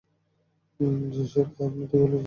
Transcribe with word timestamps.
সেটা 1.25 1.61
আপনি 1.65 1.83
ঠিক 1.83 1.99
বলেছেন। 2.03 2.19